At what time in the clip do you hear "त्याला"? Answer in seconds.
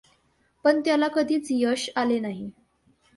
0.81-1.07